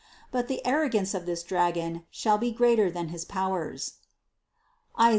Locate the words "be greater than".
2.39-3.09